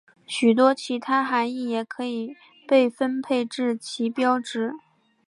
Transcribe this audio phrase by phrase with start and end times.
[0.25, 2.35] 许多其他含意也可以
[2.67, 4.73] 被分配至旗标值。